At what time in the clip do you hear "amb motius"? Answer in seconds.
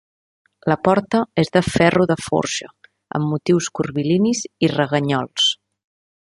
3.19-3.71